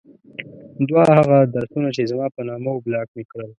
[0.89, 3.49] دوه هغه ادرسونه چې زما په نامه وو بلاک مې کړل.